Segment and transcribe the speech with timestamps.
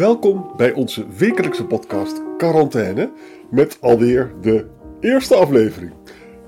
[0.00, 3.12] Welkom bij onze wekelijkse podcast Quarantaine
[3.50, 4.66] met alweer de
[5.00, 5.92] eerste aflevering.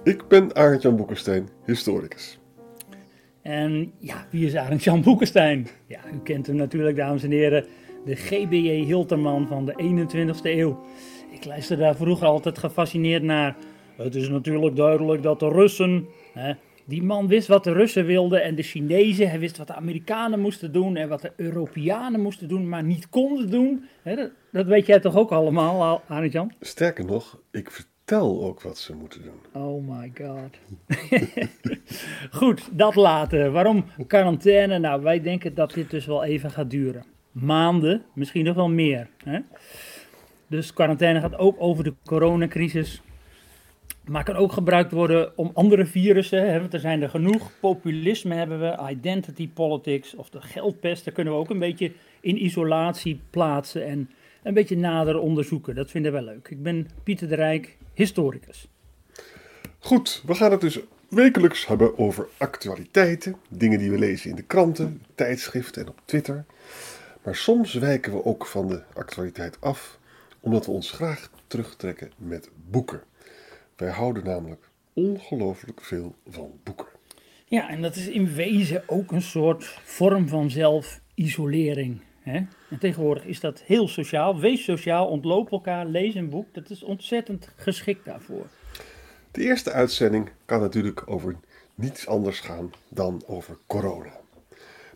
[0.05, 2.41] Ik ben Arend-Jan Boekenstein, historicus.
[3.43, 5.67] En ja, wie is Arend-Jan Boekenstein?
[5.87, 7.65] Ja, u kent hem natuurlijk, dames en heren.
[8.05, 10.81] De GBJ Hilterman van de 21ste eeuw.
[11.31, 13.57] Ik luisterde daar vroeger altijd gefascineerd naar.
[13.97, 16.07] Het is natuurlijk duidelijk dat de Russen...
[16.33, 16.53] Hè,
[16.85, 19.29] die man wist wat de Russen wilden en de Chinezen.
[19.29, 23.09] Hij wist wat de Amerikanen moesten doen en wat de Europeanen moesten doen, maar niet
[23.09, 23.85] konden doen.
[24.03, 26.53] Hè, dat, dat, weet jij toch ook allemaal, Arend-Jan?
[26.61, 29.63] Sterker nog, ik vertel ook wat ze moeten doen.
[29.63, 30.59] Oh my god.
[32.41, 33.51] Goed, dat later.
[33.51, 34.79] Waarom quarantaine?
[34.79, 37.05] Nou, wij denken dat dit dus wel even gaat duren.
[37.33, 39.09] Maanden, misschien nog wel meer.
[39.25, 39.39] Hè?
[40.47, 43.03] Dus quarantaine gaat ook over de coronacrisis.
[44.05, 46.51] Maar kan ook gebruikt worden om andere virussen.
[46.51, 47.51] Hè, want er zijn er genoeg.
[47.61, 51.05] Populisme hebben we, identity politics of de geldpest.
[51.05, 54.11] Daar kunnen we ook een beetje in isolatie plaatsen en
[54.43, 55.75] een beetje nader onderzoeken.
[55.75, 56.49] Dat vinden we leuk.
[56.49, 58.69] Ik ben Pieter de Rijk, historicus.
[59.79, 63.37] Goed, we gaan het dus wekelijks hebben over actualiteiten.
[63.49, 66.45] Dingen die we lezen in de kranten, tijdschriften en op Twitter.
[67.23, 69.99] Maar soms wijken we ook van de actualiteit af,
[70.41, 73.03] omdat we ons graag terugtrekken met boeken.
[73.83, 76.87] Wij houden namelijk ongelooflijk veel van boeken.
[77.45, 82.01] Ja, en dat is in wezen ook een soort vorm van zelfisolering.
[82.21, 82.37] Hè?
[82.71, 84.41] En tegenwoordig is dat heel sociaal.
[84.41, 86.55] Wees sociaal, ontloop elkaar, lees een boek.
[86.55, 88.47] Dat is ontzettend geschikt daarvoor.
[89.31, 91.37] De eerste uitzending kan natuurlijk over
[91.75, 94.21] niets anders gaan dan over corona.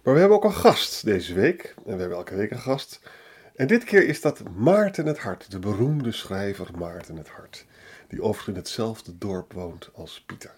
[0.03, 1.75] Maar we hebben ook een gast deze week.
[1.77, 3.11] En we hebben elke week een gast.
[3.55, 7.67] En dit keer is dat Maarten het Hart, de beroemde schrijver Maarten het Hart
[8.09, 10.55] die overigens in hetzelfde dorp woont als Pieter.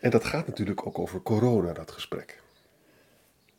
[0.00, 2.42] En dat gaat natuurlijk ook over corona, dat gesprek.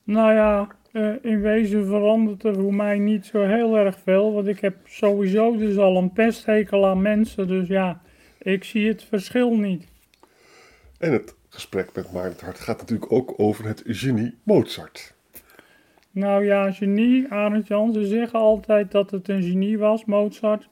[0.03, 4.33] Nou ja, eh, in wezen verandert er voor mij niet zo heel erg veel.
[4.33, 7.47] Want ik heb sowieso dus al een pesthekel aan mensen.
[7.47, 8.01] Dus ja,
[8.37, 9.87] ik zie het verschil niet.
[10.97, 15.13] En het gesprek met Maarten Hart gaat natuurlijk ook over het genie Mozart.
[16.11, 20.69] Nou ja, genie, Arend Jan, ze zeggen altijd dat het een genie was, Mozart.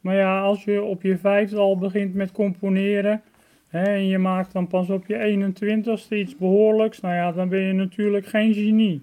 [0.00, 3.22] Maar ja, als je op je vijfde al begint met componeren
[3.68, 7.60] hè, en je maakt dan pas op je 21ste iets behoorlijks, nou ja, dan ben
[7.60, 9.02] je natuurlijk geen genie.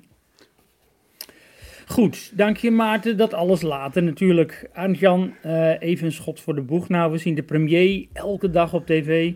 [1.88, 3.18] Goed, dank je Maarten.
[3.18, 4.70] Dat alles later natuurlijk.
[4.74, 6.90] Arjan, uh, even een schot voor de boeg.
[6.90, 9.34] Nou, we zien de premier elke dag op tv.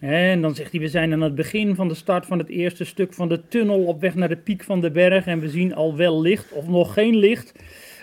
[0.00, 2.84] En dan zegt hij, we zijn aan het begin van de start van het eerste
[2.84, 5.26] stuk van de tunnel op weg naar de piek van de berg.
[5.26, 7.52] En we zien al wel licht, of nog geen licht.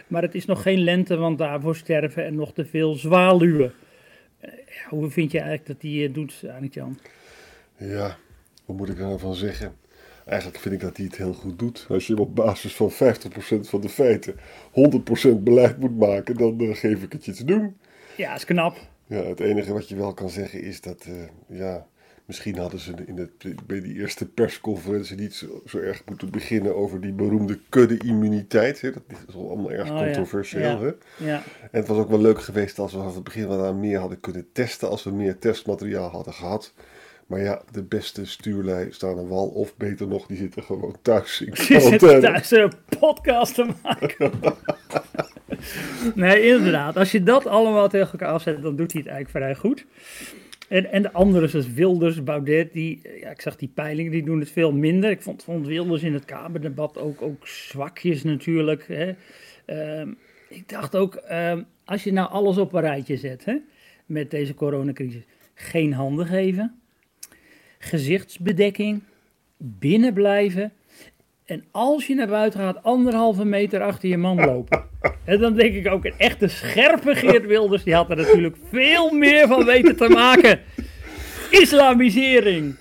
[0.08, 3.74] Maar het is nog geen lente, want daarvoor sterven er nog te veel zwaluwen.
[4.40, 4.52] Eh,
[4.90, 7.00] hoe vind je eigenlijk dat hij het doet, Arndt-Jan?
[7.78, 8.18] Ja,
[8.66, 9.76] wat moet ik er nou van zeggen?
[10.26, 11.86] Eigenlijk vind ik dat hij het heel goed doet.
[11.90, 14.36] Als je op basis van 50% van de feiten
[14.72, 17.78] 100% beleid moet maken, dan uh, geef ik het je te doen.
[18.18, 18.78] Ja, is knap.
[19.08, 21.88] Ja, het enige wat je wel kan zeggen is dat, uh, ja,
[22.28, 26.76] Misschien hadden ze in het, bij die eerste persconferentie niet zo, zo, erg moeten beginnen
[26.76, 28.82] over die beroemde kudde-immuniteit.
[28.82, 30.62] Dat is allemaal erg oh, controversieel.
[30.62, 30.80] Ja.
[30.80, 30.92] Hè?
[31.26, 31.44] Ja.
[31.62, 34.00] En het was ook wel leuk geweest als we vanaf het begin wat aan meer
[34.00, 34.90] hadden kunnen testen.
[34.90, 36.74] Als we meer testmateriaal hadden gehad.
[37.28, 39.48] Maar ja, de beste stuurlui staan aan wal.
[39.48, 44.32] Of beter nog, die zitten gewoon thuis in Die zitten thuis een podcast te maken.
[46.16, 46.98] nee, inderdaad.
[46.98, 49.86] Als je dat allemaal tegen elkaar afzet, dan doet hij het eigenlijk vrij goed.
[50.68, 54.40] En, en de anderen, zoals Wilders, Baudet, die, ja, ik zag die peilingen, die doen
[54.40, 55.10] het veel minder.
[55.10, 58.88] Ik vond, vond Wilders in het Kamerdebat ook, ook zwakjes natuurlijk.
[58.88, 59.14] Hè.
[59.68, 60.08] Uh,
[60.50, 63.58] ik dacht ook, uh, als je nou alles op een rijtje zet hè,
[64.06, 65.24] met deze coronacrisis.
[65.54, 66.80] Geen handen geven,
[67.80, 69.02] gezichtsbedekking,
[69.58, 70.72] binnenblijven
[71.48, 74.84] en als je naar buiten gaat, anderhalve meter achter je man lopen.
[75.26, 79.12] En dan denk ik ook, een echte scherpe Geert Wilders, die had er natuurlijk veel
[79.12, 80.60] meer van weten te maken.
[81.52, 82.76] Islamisering.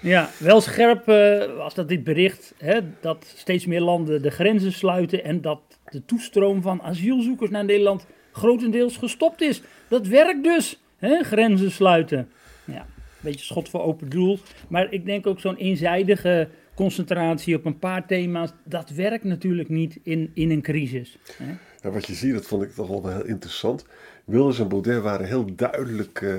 [0.00, 4.72] Ja, wel scherp uh, was dat dit bericht, hè, dat steeds meer landen de grenzen
[4.72, 5.60] sluiten en dat
[5.90, 9.62] de toestroom van asielzoekers naar Nederland grotendeels gestopt is.
[9.88, 12.28] Dat werkt dus, hè, grenzen sluiten.
[12.64, 12.86] Ja, een
[13.20, 14.38] beetje schot voor open doel.
[14.68, 16.48] Maar ik denk ook zo'n eenzijdige
[16.80, 21.18] concentratie op een paar thema's, dat werkt natuurlijk niet in, in een crisis.
[21.32, 21.90] Hè?
[21.90, 23.84] Wat je ziet, dat vond ik toch wel heel interessant.
[24.24, 26.34] Wilders en Baudet waren heel duidelijk uh,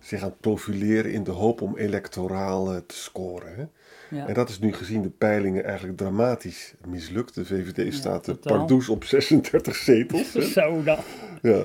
[0.00, 3.54] zich aan het profileren in de hoop om electoraal uh, te scoren.
[3.56, 3.64] Hè?
[4.16, 4.26] Ja.
[4.26, 7.34] En dat is nu gezien de peilingen eigenlijk dramatisch mislukt.
[7.34, 10.32] De VVD staat ja, pardoes op 36 zetels.
[10.52, 10.98] Zo dan.
[11.42, 11.64] Ja.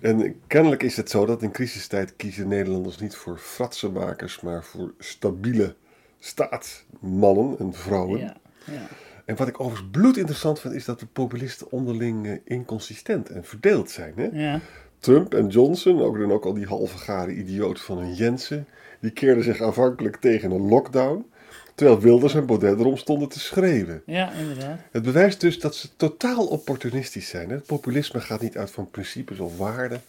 [0.00, 4.94] En kennelijk is het zo dat in crisistijd kiezen Nederlanders niet voor fratsenmakers, maar voor
[4.98, 5.74] stabiele
[6.24, 8.20] staatsmannen en vrouwen.
[8.20, 8.86] Ja, ja.
[9.24, 13.90] En wat ik overigens bloedinteressant vind, is dat de populisten onderling eh, inconsistent en verdeeld
[13.90, 14.12] zijn.
[14.16, 14.28] Hè?
[14.32, 14.60] Ja.
[14.98, 18.66] Trump en Johnson, ook dan ook al die halve gare idioten van een Jensen,
[19.00, 21.24] die keerden zich aanvankelijk tegen een lockdown.
[21.74, 24.02] Terwijl Wilders en Baudet erom stonden te schreeuwen.
[24.06, 24.78] ja, inderdaad.
[24.90, 27.48] Het bewijst dus dat ze totaal opportunistisch zijn.
[27.48, 27.54] Hè?
[27.54, 30.02] Het populisme gaat niet uit van principes of waarden.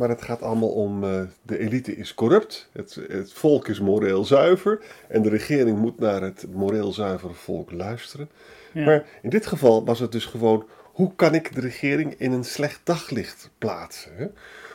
[0.00, 4.24] Maar het gaat allemaal om eh, de elite is corrupt, het, het volk is moreel
[4.24, 8.28] zuiver en de regering moet naar het moreel zuivere volk luisteren.
[8.72, 8.84] Ja.
[8.84, 12.44] Maar in dit geval was het dus gewoon, hoe kan ik de regering in een
[12.44, 14.12] slecht daglicht plaatsen?
[14.16, 14.26] Hè?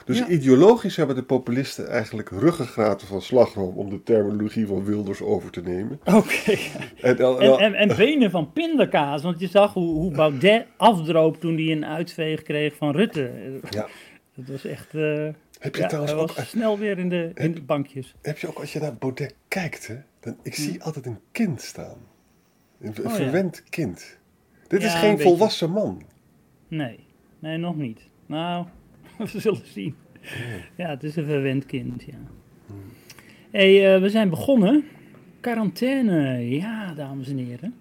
[0.06, 0.27] Dus Ja.
[0.27, 5.62] ideologisch hebben de populisten eigenlijk ruggengraten van slagroom, om de terminologie van Wilders over te
[5.62, 6.00] nemen.
[6.06, 6.51] Oké.
[7.01, 11.39] En, en- En, en, en benen van pindakaas, want je zag hoe, hoe Baudet afdroop
[11.39, 13.31] toen hij een uitveeg kreeg van Rutte.
[13.69, 13.88] ja.
[14.36, 14.96] Dat was echt...
[14.96, 15.28] eh,
[15.60, 18.16] Heb je ja, trouwens ook, snel weer in de, in de bankjes.
[18.22, 21.62] heb je ook als je naar Baudet kijkt, hè, dan, ik zie altijd een kind
[21.62, 21.98] staan.
[22.80, 23.10] Een, een Oh, ja.
[23.16, 24.18] verwend kind.
[24.68, 25.24] Dit Ja, is een geen beetje.
[25.30, 26.02] volwassen man.
[26.68, 27.00] Nee,
[27.40, 28.02] nee, nog niet.
[28.26, 28.66] Nou,
[29.32, 29.96] we zullen zien.
[30.76, 32.18] Ja, het is een verwend kind, ja.
[33.52, 34.84] hey, eh, we zijn begonnen.
[35.40, 37.76] Quarantaine, ja, dames en heren.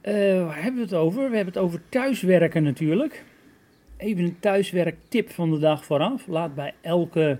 [0.00, 1.30] Eh, waar hebben we het over?
[1.30, 3.24] We hebben het over thuiswerken natuurlijk.
[4.00, 6.26] Even een thuiswerktip van de dag vooraf.
[6.26, 7.38] Laat bij elke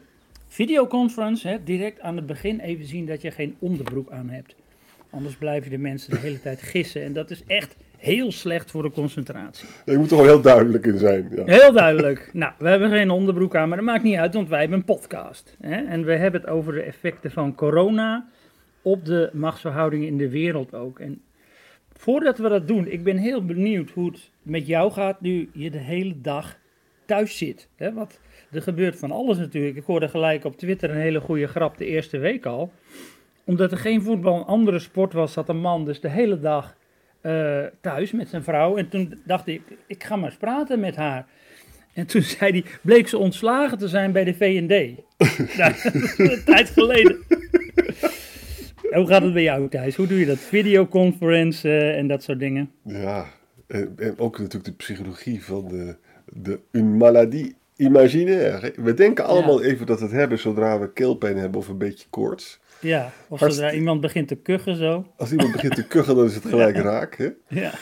[0.49, 4.55] videoconference hè, direct aan het begin even zien dat je geen onderbroek aan hebt.
[5.11, 7.03] Anders blijven de mensen de hele tijd gissen.
[7.03, 9.69] En dat is echt heel slecht voor de concentratie.
[9.85, 11.29] Je moet er gewoon heel duidelijk in zijn.
[11.35, 11.45] Ja.
[11.45, 12.31] Heel duidelijk.
[12.33, 14.85] Nou, we hebben geen onderbroek aan, maar dat maakt niet uit, want wij hebben een
[14.85, 15.57] podcast.
[15.61, 15.85] Hè?
[15.85, 18.29] En we hebben het over de effecten van corona
[18.83, 20.99] op de machtsverhoudingen in de wereld ook.
[20.99, 21.21] En
[22.01, 25.71] voordat we dat doen, ik ben heel benieuwd hoe het met jou gaat nu je
[25.71, 26.59] de hele dag
[27.05, 27.69] thuis zit.
[27.77, 27.93] Hè?
[27.93, 28.21] Wat,
[28.53, 29.77] er gebeurt van alles natuurlijk.
[29.77, 32.73] Ik hoorde gelijk op Twitter een hele goede grap de eerste week al.
[33.45, 36.77] Omdat er geen voetbal, een andere sport was, zat een man dus de hele dag
[37.21, 38.77] eh, thuis met zijn vrouw.
[38.77, 41.27] En toen dacht ik, ik ga maar eens praten met haar.
[41.95, 45.03] En toen zei hij, bleek ze ontslagen te zijn bij de V&D.
[45.59, 45.75] nou,
[46.31, 47.19] een tijd geleden.
[48.91, 49.97] Hoe gaat het bij jou thuis?
[49.97, 50.39] Hoe doe je dat?
[50.39, 52.71] Videoconference eh, en dat soort dingen?
[52.83, 53.27] Ja,
[53.67, 55.97] en, en ook natuurlijk de psychologie van de,
[56.33, 58.73] de une maladie imaginaire.
[58.77, 62.07] We denken allemaal even dat we het hebben zodra we keelpijn hebben of een beetje
[62.11, 62.61] koorts.
[62.81, 65.07] Ja, of zodra iemand begint te kuchen zo.
[65.17, 67.17] Als iemand begint te kuchen, dan is het gelijk raak.
[67.17, 67.29] Hè?
[67.49, 67.73] Ja.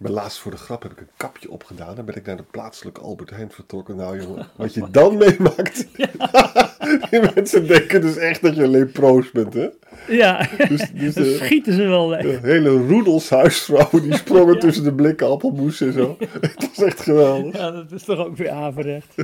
[0.00, 1.94] Maar laatst voor de grap heb ik een kapje opgedaan.
[1.96, 3.96] Dan ben ik naar de plaatselijke Albert Heijn vertrokken.
[3.96, 5.86] Nou jongen, wat je dan meemaakt.
[7.10, 9.54] Die mensen denken dus echt dat je leproos bent.
[9.54, 9.68] Hè?
[10.08, 12.22] Ja, Dus, dus dan de, schieten ze wel weg.
[12.22, 16.16] de hele roedels huisvrouwen die sprongen tussen de blikken appelmoes en zo.
[16.40, 17.56] Het was echt geweldig.
[17.56, 19.14] Ja, dat is toch ook weer averecht.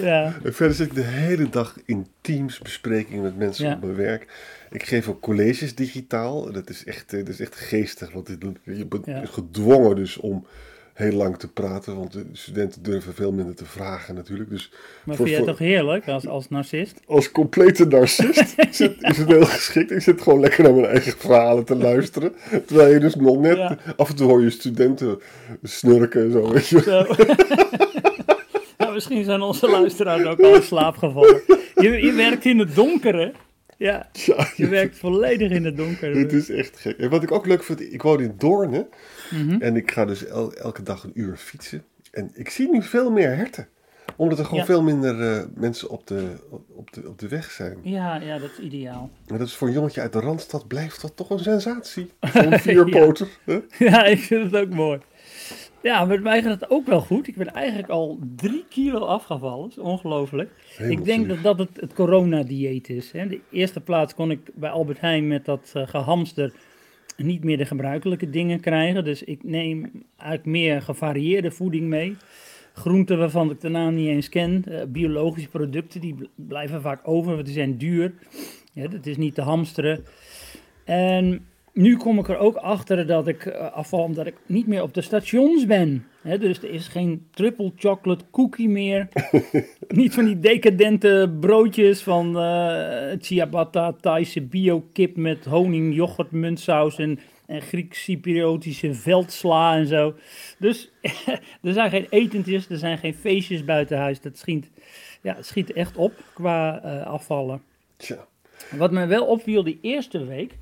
[0.00, 3.74] Ja, En verder zit ik de hele dag in teams besprekingen met mensen Ja.
[3.74, 4.26] op mijn werk.
[4.72, 6.52] Ik geef ook colleges digitaal.
[6.52, 8.12] Dat is echt, eh, dat is echt geestig.
[8.12, 8.28] Want
[8.64, 9.24] je bent Ja.
[9.24, 10.46] gedwongen dus om
[10.94, 11.96] heel lang te praten.
[11.96, 14.50] Want de studenten durven veel minder te vragen natuurlijk.
[14.50, 17.00] Dus maar Voor- vind jij voor- toch heerlijk als, als narcist?
[17.06, 19.90] als complete narcist is het, is het heel geschikt.
[19.90, 22.32] Ik zit gewoon lekker naar mijn eigen verhalen te luisteren.
[22.66, 23.56] Terwijl je dus nog net...
[23.56, 23.78] Ja.
[23.96, 25.20] Af en toe hoor je studenten
[25.62, 26.52] snurken en zo.
[26.52, 26.80] Weet je.
[26.82, 27.06] Zo.
[28.78, 31.40] nou, misschien zijn onze luisteraars ook al in slaap gevallen.
[31.74, 33.30] Je, je werkt in het donker, hè?
[33.82, 34.08] Ja,
[34.56, 36.16] je werkt volledig in het donker.
[36.18, 36.98] Het is echt gek.
[36.98, 38.86] En wat ik ook leuk vind, ik woon in Doorn
[39.30, 39.60] Mhm.
[39.62, 41.84] en ik ga dus el- elke dag een uur fietsen.
[42.10, 43.68] En ik zie nu veel meer herten.
[44.16, 44.64] Omdat er gewoon Ja.
[44.66, 46.28] veel minder eh, mensen op de,
[46.74, 47.78] op, de, op de weg zijn.
[47.82, 49.10] Ja, ja, dat is ideaal.
[49.26, 52.10] En dat is voor een jongetje uit de Randstad blijft dat toch een sensatie.
[52.34, 53.28] Zo'n vierpoter.
[53.44, 53.60] hè?
[53.86, 54.98] Ja, ik vind het ook mooi.
[55.82, 57.28] Ja, met mij gaat het ook wel goed.
[57.28, 59.62] Ik ben eigenlijk al drie kilo afgevallen.
[59.68, 60.50] Dat is ongelooflijk.
[60.88, 63.12] Ik denk dat dat het, het coronadieet is.
[63.12, 63.26] Hè.
[63.28, 66.52] De eerste plaats kon ik bij Albert Heijn met dat eh, gehamster
[67.16, 69.04] niet meer de gebruikelijke dingen krijgen.
[69.04, 72.16] Dus ik neem eigenlijk meer gevarieerde voeding mee.
[72.74, 74.64] Groenten waarvan ik de naam niet eens ken.
[74.68, 78.14] eh, biologische producten, die bl- blijven vaak over, want die zijn duur.
[78.72, 80.04] Ja, dat is niet te hamsteren.
[80.84, 84.82] En nu kom ik er ook achter dat ik eh, afval omdat ik niet meer
[84.82, 86.06] op de stations ben.
[86.22, 89.08] Dus er is geen triple chocolate cookie meer.
[89.88, 97.18] niet van die decadente broodjes van eh ciabatta, Thaise bio-kip met honing, yoghurt, muntsaus en,
[97.46, 100.14] en Grieks-Cypriotische veldsla en zo.
[100.58, 100.90] Dus
[101.62, 104.20] er zijn geen etentjes, er zijn geen feestjes buiten huis.
[104.20, 104.70] Dat schiet,
[105.22, 107.62] ja, schiet echt op qua eh, afvallen.
[107.96, 108.26] Tja.
[108.70, 110.54] Wat mij wel opviel die eerste week,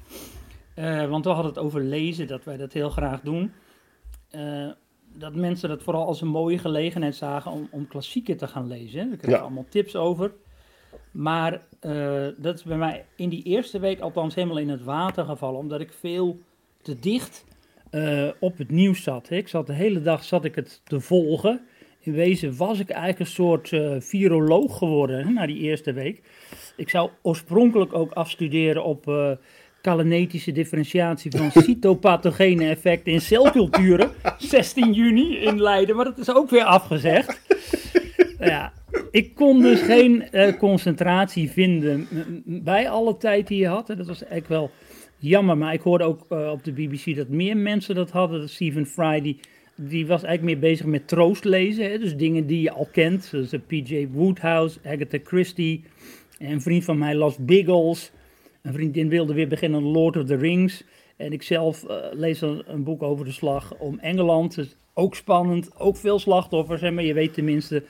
[0.80, 3.52] eh, want we hadden het over lezen, dat wij dat heel graag doen.
[4.30, 4.68] eh,
[5.18, 9.12] dat mensen dat vooral als een mooie gelegenheid zagen om, om klassieken te gaan lezen.
[9.12, 9.38] Ik heb Ja.
[9.38, 10.32] allemaal tips over.
[11.10, 15.24] Maar eh, dat is bij mij in die eerste week althans helemaal in het water
[15.24, 16.38] gevallen, omdat ik veel
[16.82, 17.44] te dicht
[18.40, 19.30] op het nieuws zat.
[19.30, 21.60] Ik zat de hele dag zat ik het te volgen.
[22.00, 23.68] In wezen was ik eigenlijk een soort
[24.04, 26.22] viroloog geworden hè, na die eerste week.
[26.76, 29.04] Ik zou oorspronkelijk ook afstuderen op
[29.80, 34.10] kalanetische differentiatie van cytopathogene effecten in celculturen.
[34.38, 37.40] 16 juni in Leiden, maar dat is ook weer afgezegd.
[38.38, 38.72] ja,
[39.10, 42.08] ik kon dus geen uh, concentratie vinden
[42.44, 43.86] bij alle tijd die je had.
[43.86, 44.70] Dat was eigenlijk wel
[45.18, 48.48] jammer, maar ik hoorde ook uh, op de BBC dat meer mensen dat hadden.
[48.48, 49.36] Stephen Fry,
[49.76, 51.90] die, was eigenlijk meer bezig met troost lezen.
[51.90, 51.98] Hè?
[51.98, 54.08] Dus dingen die je al kent, zoals P.J.
[54.12, 55.84] Woodhouse, Agatha Christie.
[56.38, 58.12] En een vriend van mij las Biggles.
[58.62, 60.84] Een vriendin wilde weer beginnen aan Lord of the Rings.
[61.16, 64.54] En ik zelf uh, lees een, een, boek over de slag om Engeland.
[64.54, 66.80] Dus ook spannend, ook veel slachtoffers.
[66.80, 66.90] Hè?
[66.90, 67.82] Maar je weet tenminste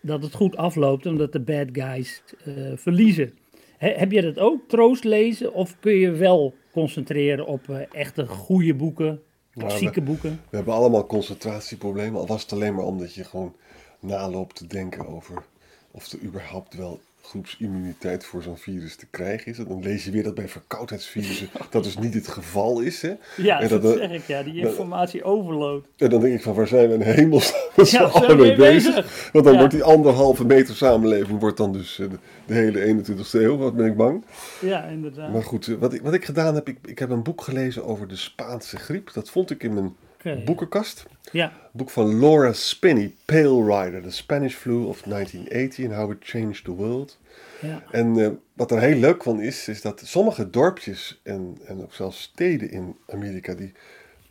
[0.00, 3.34] dat het goed afloopt, omdat de bad guys uh, verliezen.
[3.78, 5.52] He, heb je dat ook, troost lezen?
[5.52, 9.22] Of kun je wel concentreren op uh, echte goede boeken,
[9.54, 10.40] klassieke we, boeken?
[10.50, 13.54] We hebben allemaal concentratieproblemen, al was het alleen maar omdat je gewoon
[14.00, 15.44] naloopt te denken over
[15.90, 19.56] of er überhaupt wel groepsimmuniteit voor zo'n virus te krijgen is.
[19.56, 23.02] Dan lees je weer dat bij verkoudheidsvirussen dat dus niet het geval is.
[23.02, 23.14] Hè?
[23.36, 25.86] Ja, en dat, dat zeg ik, ja, die informatie overload.
[25.96, 28.94] En dan denk ik van, waar zijn we in hemelsnaam met z'n allen mee bezig?
[28.94, 29.30] bezig?
[29.32, 29.58] Want dan ja.
[29.58, 32.08] wordt die anderhalve meter samenleving wordt dan dus de,
[32.46, 34.24] de hele 21ste eeuw, wat ben ik bang.
[34.60, 35.32] Ja, inderdaad.
[35.32, 38.08] Maar goed, wat ik, wat ik gedaan heb, ik, ik heb een boek gelezen over
[38.08, 39.12] de Spaanse griep.
[39.12, 40.44] Dat vond ik in mijn okay.
[40.44, 41.06] boekenkast.
[41.32, 41.52] Ja.
[41.72, 46.64] boek van Laura Spinney, Pale Rider, The Spanish Flu of 1980 and How It Changed
[46.64, 47.18] the World.
[47.60, 47.82] Ja.
[47.90, 51.92] En uh, wat er heel leuk van is, is dat sommige dorpjes en, en ook
[51.94, 53.72] zelfs steden in Amerika, die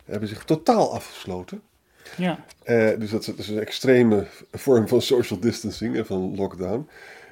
[0.04, 1.60] hebben zich totaal afgesloten.
[2.16, 2.44] Ja.
[2.64, 6.88] Uh, dus dat is, dat is, een extreme vorm van social distancing en van lockdown.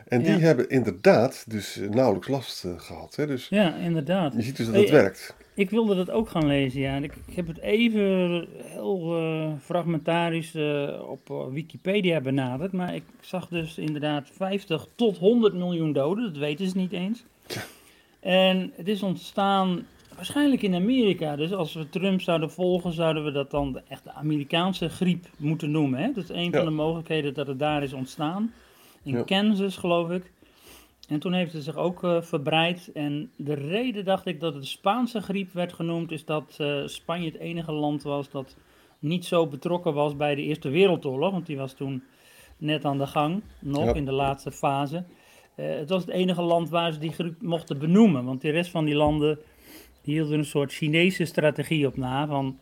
[0.08, 0.38] En die Ja.
[0.38, 3.16] hebben inderdaad dus eh, nauwelijks last uh, gehad.
[3.16, 3.26] Hè?
[3.26, 4.32] Dus Ja, inderdaad.
[4.36, 5.34] je ziet dus dat Hey, het werkt.
[5.54, 6.94] Ik wilde dat ook gaan lezen, ja.
[6.94, 12.72] En Ik, ik heb het even heel eh, fragmentarisch eh, op eh, Wikipedia benaderd.
[12.72, 16.24] Maar ik zag dus inderdaad 50 tot 100 miljoen doden.
[16.24, 17.24] Dat weten ze niet eens.
[18.20, 21.36] En het is ontstaan waarschijnlijk in Amerika.
[21.36, 25.70] Dus als we Trump zouden volgen, zouden we dat dan de echte Amerikaanse griep moeten
[25.70, 26.00] noemen.
[26.00, 26.12] Hè?
[26.14, 26.50] Dat is een Ja.
[26.50, 28.52] van de mogelijkheden dat het daar is ontstaan.
[29.02, 29.22] In Ja.
[29.22, 30.32] Kansas, geloof ik.
[31.08, 32.90] En toen heeft het zich ook eh, verbreid.
[32.94, 36.82] En de reden, dacht ik, dat het de Spaanse griep werd genoemd, is dat eh,
[36.86, 38.56] Spanje het enige land was dat
[38.98, 41.30] niet zo betrokken was bij de Eerste Wereldoorlog.
[41.30, 42.02] Want die was toen
[42.58, 43.94] net aan de gang, nog Ja.
[43.94, 45.04] in de laatste fase.
[45.54, 48.24] Eh, het was het enige land waar ze die griep mochten benoemen.
[48.24, 49.38] Want de rest van die landen
[50.02, 52.26] die hielden een soort Chinese strategie op na.
[52.26, 52.58] Van,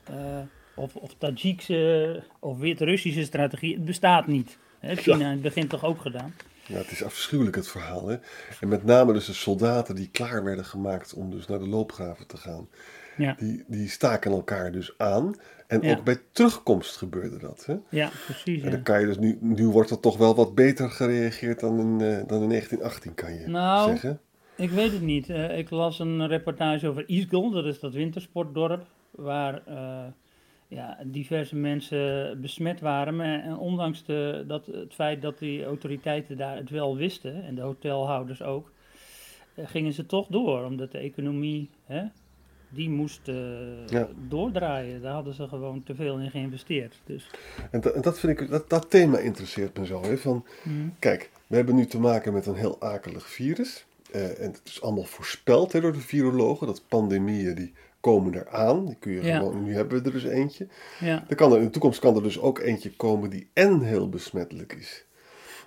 [0.77, 3.75] of, of Tajikse of Wit-Russische strategie.
[3.75, 4.59] Het bestaat niet.
[4.79, 6.35] Hè, China in het begin toch ook gedaan.
[6.67, 8.09] Ja, het is afschuwelijk het verhaal.
[8.09, 8.17] Hè?
[8.61, 12.27] En met name dus de soldaten die klaar werden gemaakt om dus naar de loopgraven
[12.27, 12.69] te gaan.
[13.17, 15.35] Ja, Die, die staken elkaar dus aan.
[15.67, 15.91] En Ja.
[15.97, 17.65] ook bij terugkomst gebeurde dat.
[17.67, 17.77] Hè?
[17.89, 18.63] ja precies.
[18.63, 21.79] En dan kan je dus nu, nu wordt er toch wel wat beter gereageerd dan
[21.81, 24.21] in, eh, dan in 1918, kan je Nou, zeggen.
[24.57, 25.29] Ik weet het niet.
[25.29, 30.05] Eh, ik las een reportage over Isgol, dat is dat wintersportdorp, waar eh,
[30.75, 33.17] ja, diverse mensen besmet waren.
[33.17, 37.55] Maar, en ondanks de, dat, het feit dat die autoriteiten daar het wel wisten, en
[37.55, 38.73] de hotelhouders ook,
[39.55, 42.03] eh, gingen ze toch door, omdat de economie, hè,
[42.69, 44.09] die moest eh, Ja.
[44.29, 45.03] doordraaien.
[45.03, 47.01] Daar hadden ze gewoon te veel in geïnvesteerd.
[47.05, 47.31] Dus,
[47.71, 50.03] En, dat- en dat, vind ik, dat, dat thema interesseert me zo.
[50.03, 50.17] Hè?
[50.19, 53.87] Van, mm, Kijk, we hebben nu te maken met een heel akelig virus.
[54.13, 56.67] Eh, en het is allemaal voorspeld hè, door de virologen.
[56.67, 57.73] Dat pandemieën die
[58.03, 58.87] komen eraan.
[58.87, 59.37] Die kun je Ja.
[59.39, 60.67] gewoon, nu hebben we er dus eentje.
[61.01, 63.81] ja, Er kan er, in de toekomst kan er dus ook eentje komen die en
[63.81, 65.05] heel besmettelijk is.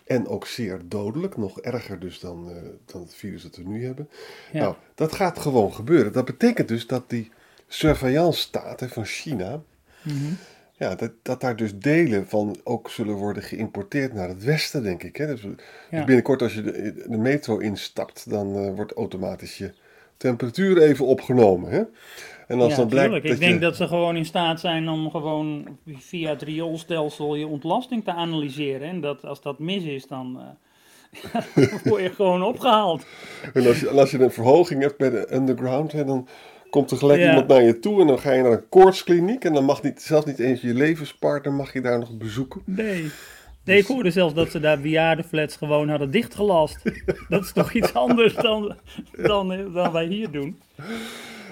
[0.06, 1.38] En ook zeer dodelijk.
[1.38, 4.10] Nog erger dus dan, eh, dan het virus dat we nu hebben.
[4.52, 6.12] ja, Nou, dat gaat gewoon gebeuren.
[6.14, 7.32] Dat betekent dus dat die
[7.68, 9.62] surveillance staat hè, van China.
[10.04, 10.34] mhm,
[10.78, 15.04] Ja, dat, dat daar dus delen van ook zullen worden geïmporteerd naar het westen, denk
[15.04, 15.16] ik.
[15.16, 15.28] Hè?
[15.28, 19.74] Dus, dus binnenkort als je de, de metro instapt, dan eh, wordt automatisch je
[20.26, 21.72] temperatuur even opgenomen.
[21.72, 21.82] Hè?
[22.48, 23.60] En als ja, dan blijkt dat Ik denk je...
[23.60, 28.90] dat ze gewoon in staat zijn om gewoon via het rioolstelsel je ontlasting te analyseren.
[28.90, 30.40] En dat als dat mis is, dan
[31.24, 33.06] eh, word je gewoon opgehaald.
[33.54, 36.28] En als je, als je een verhoging hebt bij de underground, hè, dan
[36.70, 37.30] komt er gelijk Ja.
[37.30, 39.44] iemand naar je toe en dan ga je naar een koortskliniek.
[39.44, 42.62] En dan mag niet, zelfs niet eens je levenspartner mag je daar nog bezoeken.
[42.66, 43.12] Nee.
[43.66, 46.82] Nee, ik hoorde zelfs dat ze daar bejaardenflats gewoon hadden dichtgelast.
[47.30, 48.76] Dat is toch iets anders dan,
[49.12, 50.60] dan, eh, dan wij hier doen.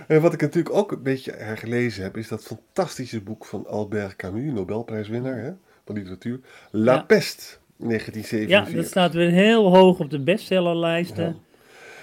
[0.07, 4.15] En wat ik natuurlijk ook een beetje hergelezen heb, is dat fantastische boek van Albert
[4.15, 5.51] Camus, Nobelprijswinnaar hè,
[5.85, 6.39] van literatuur.
[6.71, 7.01] La Ja.
[7.01, 7.43] Peste,
[7.77, 8.75] Ja, 1947.
[8.75, 11.25] dat staat weer heel hoog op de bestsellerlijsten.
[11.25, 11.35] Ja.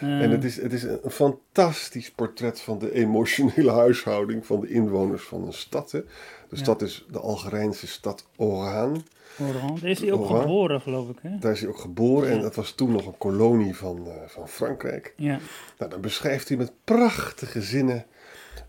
[0.01, 5.23] En het is, het is een fantastisch portret van de emotionele huishouding van de inwoners
[5.23, 5.91] van een stad.
[5.93, 6.01] Hè.
[6.01, 6.63] De Ja.
[6.63, 9.05] stad is de Algerijnse stad Oran.
[9.41, 9.79] Oran.
[9.81, 10.41] Daar is hij ook Oran.
[10.41, 11.17] geboren, geloof ik.
[11.23, 11.39] Hè?
[11.39, 14.49] Daar is hij ook geboren en dat was toen nog een kolonie van, eh, van
[14.49, 15.15] Frankrijk.
[15.17, 15.39] Ja.
[15.79, 18.07] Nou, dan beschrijft hij met prachtige zinnen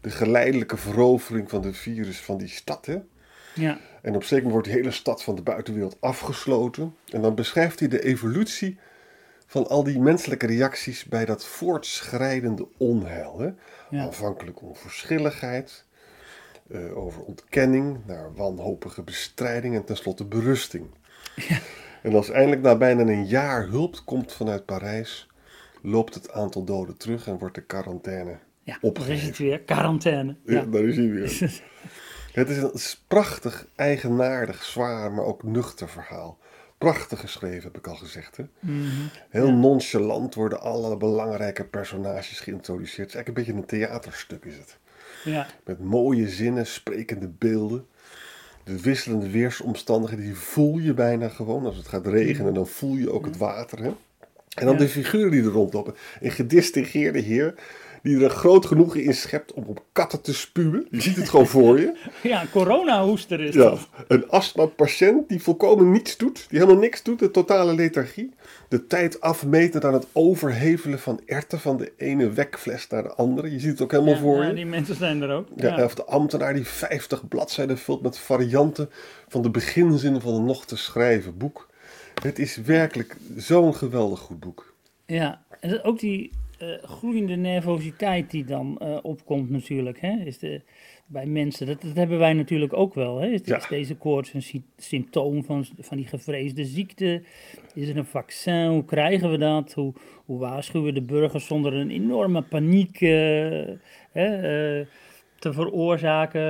[0.02, 2.86] de geleidelijke verovering van de virus van die stad.
[2.86, 2.98] Hè.
[3.56, 3.80] Ja.
[4.02, 6.96] En op zeker moment wordt die hele stad van de buitenwereld afgesloten.
[7.12, 8.78] En dan beschrijft hij de evolutie
[9.52, 13.40] van al die menselijke reacties bij dat voortschrijdende onheil.
[13.40, 13.50] Hè?
[13.90, 14.04] Ja.
[14.04, 15.86] Aanvankelijk onverschilligheid,
[16.70, 20.86] eh, over ontkenning, naar wanhopige bestrijding en tenslotte berusting.
[22.02, 25.28] En als eindelijk na bijna een jaar hulp komt vanuit Parijs,
[25.82, 28.38] loopt het aantal doden terug en wordt de quarantaine.
[28.64, 29.16] Ja, Opgegeven.
[29.16, 29.62] daar is het weer.
[29.62, 30.36] Quarantaine.
[30.46, 30.54] Ja.
[30.54, 30.66] Ja.
[30.66, 31.40] daar is hij weer.
[32.32, 36.38] Het is een prachtig, eigenaardig, zwaar, maar ook nuchter verhaal.
[36.82, 38.38] Prachtig geschreven, heb ik al gezegd.
[38.38, 38.44] Hè?
[38.60, 38.86] Mhm.
[39.30, 39.52] Heel Ja.
[39.54, 42.98] nonchalant worden alle belangrijke personages geïntroduceerd.
[42.98, 44.78] Het is eigenlijk een beetje een theaterstuk is het.
[45.24, 45.48] Ja.
[45.66, 47.86] Met mooie zinnen, sprekende beelden.
[48.64, 51.66] De wisselende weersomstandigheden, die voel je bijna gewoon.
[51.66, 53.80] Als het gaat regenen, dan voel je ook het water.
[53.84, 53.92] Hè?
[54.56, 54.80] En dan Ja.
[54.80, 55.96] de figuren die er rondlopen.
[56.20, 57.54] Een gedistingeerde heer
[58.04, 60.88] die er een groot genoegen in schept om op katten te spuwen.
[60.92, 61.98] Je ziet het gewoon voor je.
[62.24, 63.88] ja, corona-hoester is Ja, dat.
[64.08, 68.34] een astma-patiënt die volkomen niets doet, die helemaal niks doet, de totale lethargie.
[68.70, 73.52] De tijd afmeten aan het overhevelen van erten van de ene wekfles naar de andere.
[73.52, 74.54] Je ziet het ook helemaal Ja, voor ja, je.
[74.56, 75.48] die mensen zijn er ook.
[75.56, 75.84] Ja.
[75.84, 78.90] Of de ambtenaar die 50 bladzijden vult met varianten
[79.28, 81.70] van de beginzinnen van een nog te schrijven boek.
[82.22, 84.74] Het is werkelijk zo'n geweldig goed boek.
[85.06, 86.32] Ja, en ook die
[86.84, 90.62] groeiende nervositeit die dan eh, opkomt natuurlijk, hè, is de,
[91.06, 91.68] bij mensen.
[91.68, 93.18] Dat, dat hebben wij natuurlijk ook wel.
[93.18, 93.28] Hè.
[93.28, 93.58] Is, Ja.
[93.58, 97.22] is deze koorts een sy- symptoom van, van die gevreesde ziekte?
[97.74, 98.66] Is er een vaccin?
[98.68, 99.74] Hoe krijgen we dat?
[99.74, 99.94] Hoe,
[100.26, 103.10] hoe waarschuwen de burgers zonder een enorme paniek eh,
[104.12, 104.86] hè, eh,
[105.42, 106.42] te veroorzaken?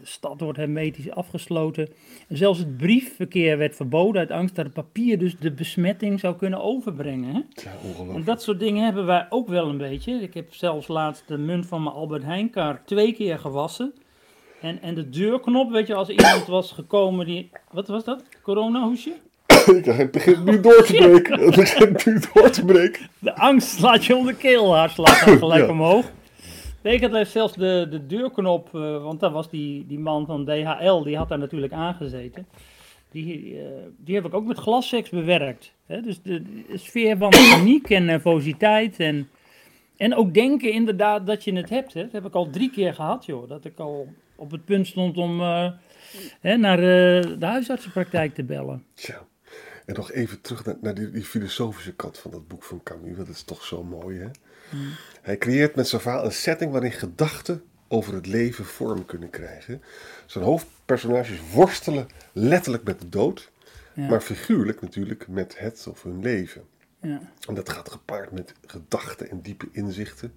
[0.00, 1.88] De stad wordt hermetisch afgesloten.
[2.28, 6.36] En zelfs het briefverkeer werd verboden uit angst dat het papier dus de besmetting zou
[6.36, 7.34] kunnen overbrengen.
[7.34, 7.40] Hè?
[7.62, 7.70] Ja,
[8.14, 10.12] En dat soort dingen hebben wij ook wel een beetje.
[10.12, 13.92] Ik heb zelfs laatst de munt van mijn Albert Heijnkaart twee keer gewassen.
[14.60, 17.50] En, en de deurknop, weet je, als iemand was gekomen die...
[17.70, 18.22] Wat was dat?
[18.42, 19.12] Corona-hoesje?
[19.84, 21.40] Het begint nu door te breken.
[21.44, 23.08] Het begint nu door te breken.
[23.18, 25.70] De angst slaat je om de keel, haar slaat gelijk Ja.
[25.70, 26.10] omhoog.
[26.92, 31.02] Ik had zelfs de, de deurknop, eh, want daar was die, die man van DHL,
[31.02, 32.46] die had daar natuurlijk aangezeten.
[33.10, 33.66] Die, eh,
[33.96, 35.72] die heb ik ook met glassex bewerkt.
[35.86, 36.00] Hè?
[36.00, 39.28] Dus de, de sfeer van paniek en nervositeit en,
[39.96, 41.94] en ook denken inderdaad dat je het hebt.
[41.94, 42.02] Hè?
[42.02, 43.48] Dat heb ik al drie keer gehad, joh.
[43.48, 45.70] Dat ik al op het punt stond om eh,
[46.40, 48.84] hè, naar de, de huisartsenpraktijk te bellen.
[48.94, 49.26] Tja.
[49.84, 53.16] En nog even terug naar, naar die, die filosofische kant van dat boek van Camus.
[53.16, 54.28] Dat is toch zo mooi, hè?
[55.22, 59.82] Hij creëert met zijn verhaal een setting waarin gedachten over het leven vorm kunnen krijgen.
[60.26, 63.50] Zijn hoofdpersonages worstelen letterlijk met de dood,
[63.94, 64.08] Ja.
[64.08, 66.62] maar figuurlijk natuurlijk met het of hun leven.
[67.00, 67.20] Ja.
[67.48, 70.32] En dat gaat gepaard met gedachten en diepe inzichten.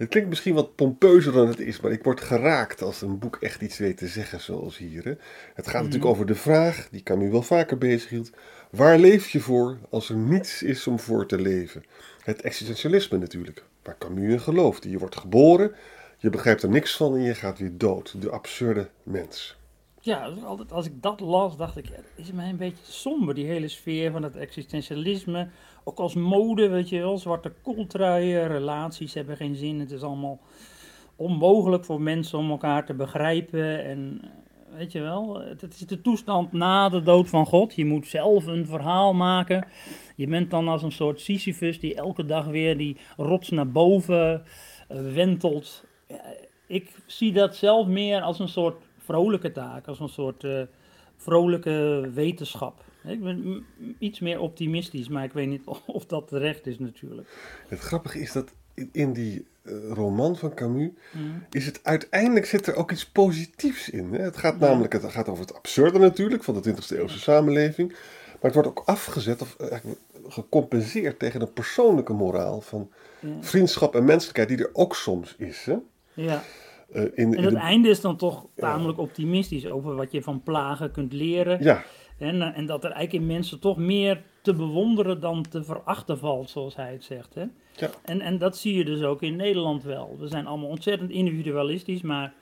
[0.00, 3.36] Het klinkt misschien wat pompeuzer dan het is, maar ik word geraakt als een boek
[3.40, 5.04] echt iets weet te zeggen, zoals hier.
[5.04, 5.14] Hè.
[5.54, 8.30] Het gaat natuurlijk over de vraag, die Camus wel vaker bezighield:
[8.70, 11.84] waar leef je voor als er niets is om voor te leven?
[12.22, 14.90] Het existentialisme natuurlijk, waar Camus in geloofde.
[14.90, 15.72] Je wordt geboren,
[16.18, 18.22] je begrijpt er niks van en je gaat weer dood.
[18.22, 19.59] De absurde mens.
[20.02, 23.46] Ja, altijd als ik dat las, dacht ik, dat is mij een beetje somber, die
[23.46, 25.48] hele sfeer van het existentialisme.
[25.84, 29.80] Ook als mode, weet je wel, zwarte kooltruien, relaties hebben geen zin.
[29.80, 30.40] Het is allemaal
[31.16, 33.84] onmogelijk voor mensen om elkaar te begrijpen.
[33.84, 37.74] En eh, weet je wel, het, het is de toestand na de dood van God.
[37.74, 39.66] Je moet zelf een verhaal maken.
[40.16, 44.42] Je bent dan als een soort Sisyphus die elke dag weer die rots naar boven
[44.88, 45.84] eh, wentelt.
[46.66, 50.62] Ik zie dat zelf meer als een soort vrolijke taak, als een soort eh,
[51.16, 52.84] vrolijke wetenschap.
[53.04, 53.64] Ik ben
[53.98, 57.28] iets meer optimistisch, maar ik weet niet of dat terecht is natuurlijk.
[57.68, 58.52] Het grappige is dat
[58.92, 61.24] in- die eh, roman van Camus Mhm.
[61.50, 64.12] is het uiteindelijk zit er ook iets positiefs in.
[64.14, 64.22] Hè?
[64.22, 67.88] Het gaat namelijk het gaat over het absurde natuurlijk van de 20e eeuwse samenleving.
[67.88, 69.78] Maar het wordt ook afgezet of eh,
[70.28, 73.28] gecompenseerd tegen een persoonlijke moraal van Ja.
[73.40, 75.64] vriendschap en menselijkheid die er ook soms is.
[75.64, 75.76] Hè?
[76.14, 76.42] Ja.
[76.92, 80.22] Eh, in, En in het de- einde is dan toch tamelijk optimistisch over wat je
[80.22, 81.62] van plagen kunt leren.
[81.62, 81.82] ja,
[82.18, 86.18] En, eh, en dat er eigenlijk in mensen toch meer te bewonderen dan te verachten
[86.18, 87.34] valt, zoals hij het zegt.
[87.34, 87.44] Hè?
[87.72, 90.16] ja, En, en dat zie je dus ook in Nederland wel.
[90.18, 92.32] We zijn allemaal ontzettend individualistisch, maar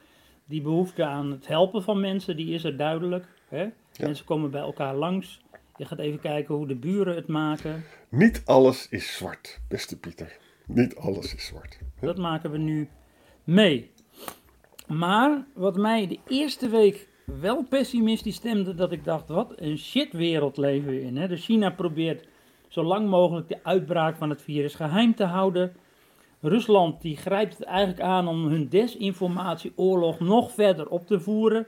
[0.44, 3.26] die behoefte aan het helpen van mensen, die is er duidelijk.
[3.48, 3.66] Hè?
[4.00, 5.40] Mensen komen bij elkaar langs
[5.76, 7.84] Je gaat even kijken hoe de buren het maken.
[8.08, 10.36] Niet alles is zwart, beste Pieter.
[10.66, 11.78] Niet alles is zwart.
[12.00, 12.06] hè?
[12.06, 12.88] Dat maken we nu
[13.44, 13.90] mee.
[14.88, 20.56] Maar wat mij de eerste week wel pessimistisch stemde, dat ik dacht, wat een shitwereld
[20.56, 21.16] leven we in.
[21.16, 21.28] Hè?
[21.28, 22.26] Dus China probeert
[22.68, 25.72] zo lang mogelijk de uitbraak van het virus geheim te houden.
[26.40, 31.66] Rusland die grijpt het eigenlijk aan om hun desinformatieoorlog nog verder op te voeren.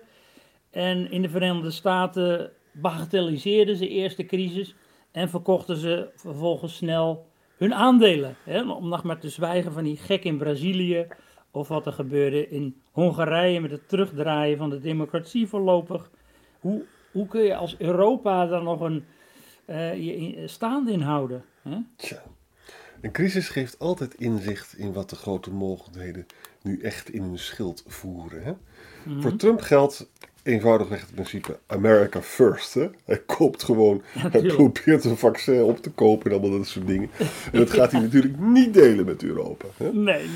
[0.71, 4.75] En in de Verenigde Staten bagatelliseerden ze eerst de crisis
[5.13, 8.37] en verkochten ze vervolgens snel hun aandelen.
[8.45, 8.71] Hè?
[8.71, 11.07] Om nog maar te zwijgen van die gek in Brazilië
[11.51, 16.11] of wat er gebeurde in Hongarije met het terugdraaien van de democratie voorlopig.
[16.61, 19.05] Hoe, hoe kun je als Europa daar nog een
[19.65, 20.49] eh, je
[20.87, 21.45] in houden?
[21.63, 21.77] Hè?
[21.97, 22.23] Tja.
[23.01, 26.27] Een crisis geeft altijd inzicht in wat de grote mogelijkheden
[26.63, 28.43] nu echt in hun schild voeren.
[28.43, 28.53] Hè?
[29.05, 29.21] Mhm.
[29.21, 30.11] Voor Trump geldt
[30.43, 32.75] eenvoudigweg het principe America first.
[32.75, 32.89] Hè?
[33.05, 37.11] Hij koopt gewoon, hij probeert een vaccin op te kopen en allemaal dat soort dingen.
[37.53, 39.67] En dat gaat hij natuurlijk niet delen met Europa.
[39.77, 39.93] Hè?
[39.93, 40.27] Nee,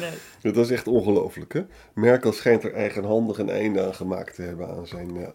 [0.42, 0.52] nee.
[0.52, 1.52] Dat is echt ongelooflijk.
[1.52, 1.62] Hè?
[1.94, 5.28] Merkel schijnt er eigenhandig een einde aan gemaakt te hebben aan zijn eh,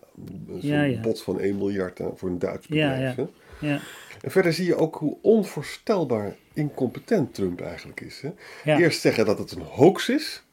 [0.60, 1.00] Ja, ja.
[1.02, 3.16] bod van 1 miljard voor een Duits Ja, bedrijf.
[3.16, 3.24] ja.
[3.24, 3.68] Hè?
[3.68, 3.80] Ja.
[4.22, 8.22] En verder zie je ook hoe onvoorstelbaar incompetent Trump eigenlijk is.
[8.22, 8.30] Hè?
[8.78, 10.44] Eerst zeggen dat het een hoax is.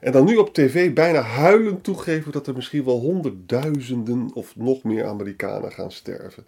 [0.00, 4.82] En dan nu op tv bijna huilend toegeven dat er misschien wel honderdduizenden of nog
[4.82, 6.44] meer Amerikanen gaan sterven.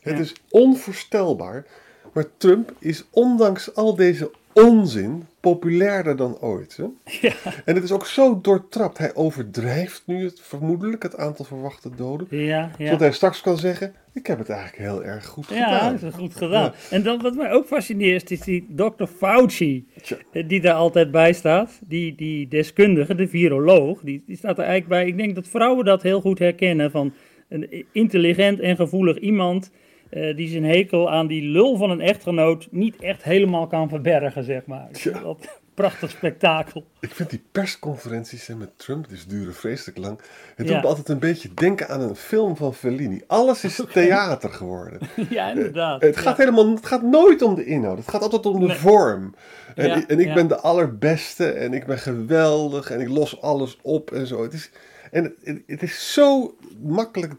[0.00, 1.66] Het is onvoorstelbaar.
[2.12, 6.76] Maar Trump is ondanks al deze onzin populairder dan ooit.
[6.76, 6.84] Hè?
[7.20, 7.34] Ja.
[7.64, 8.98] En het is ook zo doortrapt.
[8.98, 12.26] Hij overdrijft nu het, vermoedelijk het aantal verwachte doden.
[12.30, 12.84] Ja, ja.
[12.84, 15.92] Zodat hij straks kan zeggen: Ik heb het eigenlijk heel erg goed Ja, gedaan.
[15.92, 16.72] dat is goed gedaan.
[16.90, 19.04] En dan, wat mij ook fascineert is die Dr.
[19.16, 20.16] Fauci, Tja.
[20.32, 21.80] eh, die daar altijd bij staat.
[21.86, 25.06] Die, die deskundige, de viroloog, die, die staat er eigenlijk bij.
[25.06, 27.12] Ik denk dat vrouwen dat heel goed herkennen van
[27.48, 29.70] een intelligent en gevoelig iemand...
[30.10, 34.44] eh, die zijn hekel aan die lul van een echtgenoot niet echt helemaal kan verbergen,
[34.44, 34.88] zeg maar.
[35.22, 36.84] Dat, prachtig spektakel.
[37.00, 40.18] Ik vind die persconferenties met Trump, die duren vreselijk lang.
[40.56, 40.72] Het Ja.
[40.72, 43.22] doet me altijd een beetje denken aan een film van Fellini.
[43.26, 44.98] Alles is theater geworden.
[45.30, 46.02] ja, inderdaad.
[46.02, 46.44] Het gaat, Ja.
[46.44, 47.98] helemaal, het gaat nooit om de inhoud.
[47.98, 48.76] Het gaat altijd om de Nee.
[48.76, 49.34] vorm.
[49.74, 53.78] En, Ja, en ik ben de allerbeste en ik ben geweldig en ik los alles
[53.82, 54.42] op en zo.
[54.42, 54.70] Het is,
[55.10, 55.34] en
[55.66, 57.38] het, is zo makkelijk eh,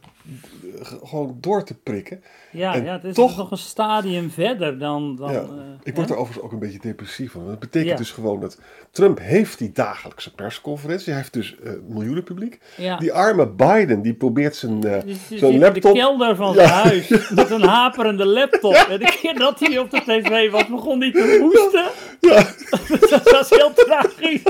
[1.03, 2.23] gewoon door te prikken.
[2.51, 5.15] Ja, en ja, het is toch- nog een stadium verder dan...
[5.15, 5.45] dan Ja, eh,
[5.83, 6.13] ik word hè?
[6.13, 7.47] er overigens ook een beetje depressief van.
[7.47, 7.95] Dat betekent Ja.
[7.97, 8.59] dus gewoon dat
[8.91, 11.07] Trump heeft die dagelijkse persconferentie.
[11.07, 12.59] Hij heeft dus eh miljoenen publiek.
[12.77, 12.97] Ja.
[12.97, 15.93] Die arme Biden, die probeert zijn, eh, Die zijn in laptop...
[15.93, 18.73] de kelder van zijn huis met een haperende laptop.
[18.73, 21.85] En de keer dat hij op de tv was, begon hij te hoesten.
[22.19, 22.47] Ja,
[23.19, 24.41] Dat was heel tragisch.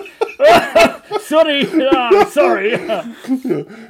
[1.31, 1.67] sorry,
[2.29, 2.79] sorry.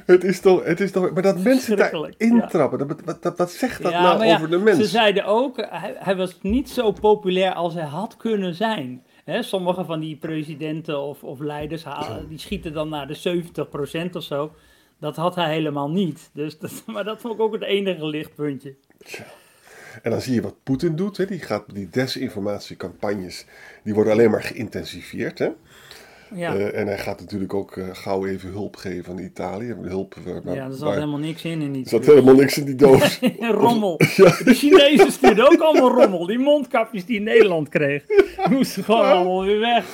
[0.06, 0.64] Het is toch...
[0.64, 4.16] Het is toch maar dat mensen Verschrikkelijk, intrappen, dat, wat, dat, wat zegt dat Ja,
[4.16, 4.78] nou over de mens?
[4.78, 9.02] Ze zeiden ook, hij, hij was niet zo populair als hij had kunnen zijn.
[9.24, 13.42] Hè, sommige van die presidenten of, of leiders halen, die schieten dan naar de
[14.08, 14.52] 70% of zo.
[14.98, 16.30] Dat had hij helemaal niet.
[16.32, 18.74] Dus dat, maar dat vond ik ook het enige lichtpuntje.
[19.04, 19.24] Tja.
[20.02, 21.16] En dan zie je wat Poetin doet.
[21.16, 21.26] Hè.
[21.26, 23.46] Die, gaat, die desinformatiecampagnes
[23.82, 25.38] die worden alleen maar geïntensiveerd.
[25.38, 25.50] Hè.
[26.34, 29.74] Ja, Eh, en hij gaat natuurlijk ook eh, gauw even hulp geven aan Italië.
[29.82, 32.58] Hulp, eh, waar, ja er zat helemaal niks in in die er zat helemaal niks
[32.58, 33.20] in die doos.
[33.38, 34.00] rommel.
[34.16, 34.36] Ja.
[34.44, 36.26] De Chinezen stuurden ook allemaal rommel.
[36.26, 39.84] Die mondkapjes die Nederland kreeg, die moesten gewoon allemaal weer weg.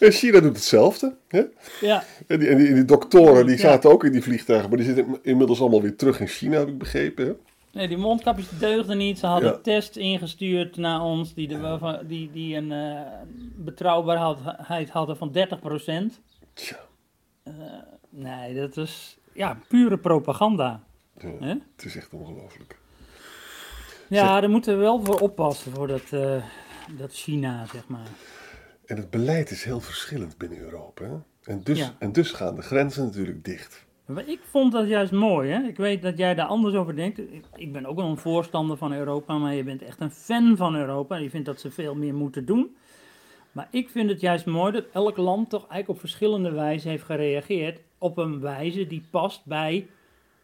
[0.00, 1.14] En China doet hetzelfde.
[1.28, 1.42] Hè.
[1.80, 4.68] Ja, En, die, en die, en die doktoren die zaten ook in die vliegtuigen.
[4.68, 7.26] Maar die zitten inmiddels allemaal weer terug in China, heb ik begrepen.
[7.26, 7.32] Hè.
[7.72, 9.18] Nee, die mondkapjes deugden niet.
[9.18, 9.58] Ze hadden Ja.
[9.58, 13.00] tests ingestuurd naar ons die, de, die, die een eh,
[13.56, 16.20] betrouwbaarheid hadden van 30%.
[16.52, 16.78] Tja.
[18.10, 20.82] Nee, dat is ja, pure propaganda.
[21.18, 21.28] Ja,
[21.76, 22.78] het is echt ongelooflijk.
[24.08, 26.44] Ja, daar moeten we wel voor oppassen voor dat, eh,
[26.96, 28.08] dat China, zeg maar.
[28.86, 31.04] En het beleid is heel verschillend binnen Europa.
[31.04, 31.16] Hè.
[31.52, 33.86] En, dus, en dus gaan de grenzen natuurlijk dicht.
[34.12, 35.50] Maar ik vond dat juist mooi.
[35.50, 35.62] Hè?
[35.62, 37.18] Ik weet dat jij daar anders over denkt.
[37.18, 40.56] Ik, ik ben ook wel een voorstander van Europa, maar je bent echt een fan
[40.56, 41.16] van Europa.
[41.16, 42.76] Je vindt dat ze veel meer moeten doen.
[43.52, 47.04] Maar ik vind het juist mooi dat elk land toch eigenlijk op verschillende wijze heeft
[47.04, 47.80] gereageerd.
[47.98, 49.86] Op een wijze die past bij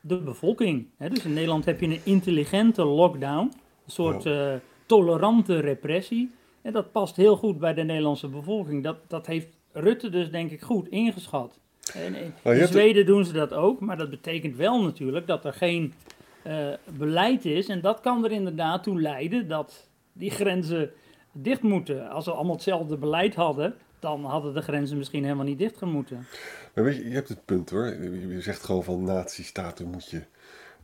[0.00, 0.86] de bevolking.
[0.96, 1.08] Hè?
[1.08, 3.52] Dus in Nederland heb je een intelligente lockdown.
[3.84, 4.54] Een soort eh,
[4.86, 6.30] tolerante repressie.
[6.62, 8.82] En dat past heel goed bij de Nederlandse bevolking.
[8.82, 11.60] Dat, dat heeft Rutte dus denk ik goed ingeschat.
[11.94, 15.94] En in Zweden doen ze dat ook, maar dat betekent wel natuurlijk dat er geen
[16.42, 16.68] eh,
[16.98, 17.68] beleid is.
[17.68, 20.90] En dat kan er inderdaad toe leiden dat die grenzen
[21.32, 22.08] dicht moeten.
[22.08, 26.26] Als we allemaal hetzelfde beleid hadden, dan hadden de grenzen misschien helemaal niet dicht gemoeten.
[26.74, 27.86] Maar weet je, je hebt het punt hoor.
[27.86, 30.22] Je je zegt gewoon van nazistaten moet je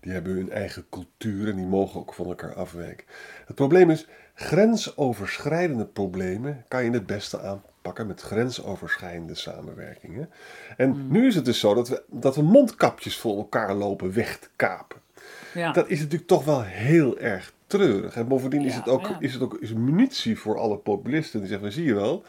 [0.01, 3.07] Die hebben hun eigen cultuur en die mogen ook van elkaar afwijken.
[3.47, 7.72] Het probleem is, grensoverschrijdende problemen kan je het beste aanpakken
[8.07, 10.31] met grensoverschrijdende samenwerkingen.
[10.77, 11.07] En Mm.
[11.11, 14.49] nu is het dus zo dat we, dat we mondkapjes voor elkaar lopen weg te
[14.57, 15.01] kapen.
[15.55, 15.73] Ja.
[15.73, 18.17] Dat is natuurlijk toch wel heel erg treurig.
[18.17, 19.17] En bovendien is het ook, ja.
[19.21, 21.41] is het ook is munitie voor alle populisten.
[21.41, 22.23] Die zeggen, zie je wel,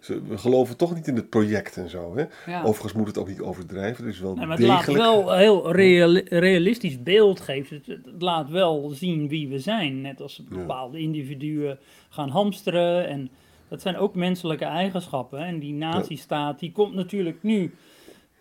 [0.00, 2.16] ze, we geloven toch niet in het project en zo.
[2.16, 2.24] Hè?
[2.62, 4.06] Overigens moet het ook niet overdrijven.
[4.06, 5.02] Is wel Nee, maar het laat degelijk.
[5.02, 7.76] wel een heel reali- realistisch beeld geven.
[7.76, 10.00] Het, het laat wel zien wie we zijn.
[10.00, 13.08] Net als bepaalde individuen gaan hamsteren.
[13.08, 13.30] En
[13.68, 15.38] dat zijn ook menselijke eigenschappen.
[15.38, 17.74] En die nazistaat die komt natuurlijk nu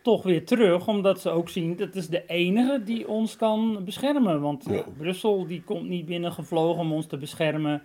[0.01, 0.88] toch weer terug.
[0.88, 4.41] Omdat ze ook zien dat is de enige die ons kan beschermen.
[4.41, 4.83] Want Ja.
[4.97, 7.81] Brussel die komt niet binnengevlogen om ons te beschermen.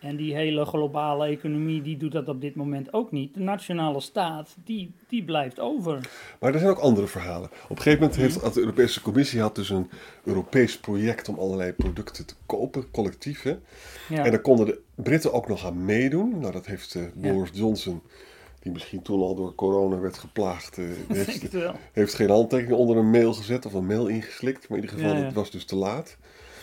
[0.00, 3.34] En die hele globale economie die doet dat op dit moment ook niet.
[3.34, 6.08] De nationale staat die, die blijft over.
[6.40, 7.50] Maar er zijn ook andere verhalen.
[7.64, 9.90] Op een gegeven moment heeft had de Europese Commissie had dus een
[10.24, 13.42] Europees project om allerlei producten te kopen, collectief.
[13.42, 13.56] Hè?
[14.08, 14.24] Ja.
[14.24, 16.38] En daar konden de Britten ook nog aan meedoen.
[16.38, 18.02] Nou, dat heeft eh, Boris Johnson,
[18.60, 20.84] die misschien toen al door corona werd geplaagd, eh,
[21.92, 24.68] heeft, geen handtekening onder een mail gezet of een mail ingeslikt.
[24.68, 26.16] Maar in ieder geval, Ja, het was dus te laat.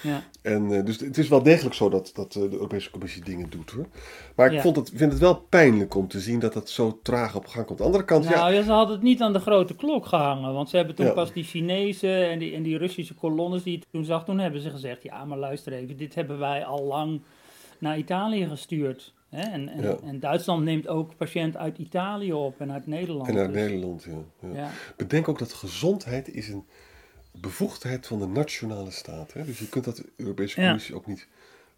[0.04, 0.24] Ja.
[0.42, 3.50] En, eh, dus het is wel degelijk zo dat, dat eh, de Europese Commissie dingen
[3.50, 3.86] doet hoor.
[4.36, 4.62] Maar ik Ja.
[4.62, 7.66] vond het, vind het wel pijnlijk om te zien dat dat zo traag op gang
[7.66, 7.70] komt.
[7.70, 10.06] Aan de andere kant, ja, Nou ja, ze hadden het niet aan de grote klok
[10.06, 10.54] gehangen.
[10.54, 11.12] Want ze hebben toen Ja.
[11.14, 14.62] pas die Chinezen en die, en die Russische kolonnes die je toen zag, toen hebben
[14.62, 17.22] ze gezegd, ja maar luister even, dit hebben wij al lang
[17.80, 19.14] naar Italië gestuurd.
[19.30, 19.42] Hè?
[19.42, 19.96] En, en, Ja.
[20.04, 23.28] en Duitsland neemt ook patiënten uit Italië op en uit Nederland.
[23.30, 24.08] en uit Dus, Nederland.
[24.54, 24.70] Ja.
[24.98, 26.66] Bedenk ook dat gezondheid is een
[27.42, 29.34] bevoegdheid van de nationale staat.
[29.34, 29.46] Hè?
[29.46, 30.68] Dus je kunt dat de Europese Ja.
[30.68, 31.28] Commissie ook niet